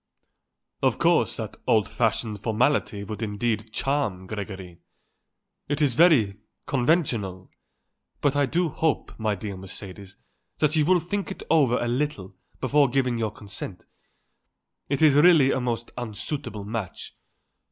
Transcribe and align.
"Of 0.81 0.97
course 0.97 1.35
that 1.37 1.57
old 1.67 1.87
fashioned 1.87 2.41
formality 2.41 3.03
would 3.03 3.21
in 3.21 3.35
itself 3.35 3.71
charm 3.71 4.25
Gregory. 4.25 4.79
He 5.67 5.73
is 5.75 5.93
very 5.93 6.37
conventional. 6.65 7.51
But 8.19 8.35
I 8.35 8.47
do 8.47 8.69
hope, 8.69 9.11
my 9.19 9.35
dear 9.35 9.55
Mercedes, 9.55 10.17
that 10.57 10.75
you 10.75 10.85
will 10.85 10.99
think 11.01 11.29
it 11.29 11.43
over 11.51 11.77
a 11.77 11.87
little 11.87 12.35
before 12.59 12.89
giving 12.89 13.19
your 13.19 13.29
consent. 13.31 13.85
It 14.89 15.03
is 15.03 15.13
really 15.13 15.51
a 15.51 15.61
most 15.61 15.91
unsuitable 15.95 16.63
match. 16.65 17.15